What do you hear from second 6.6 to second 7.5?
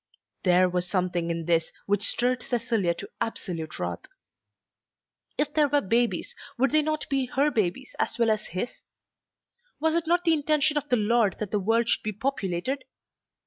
they not be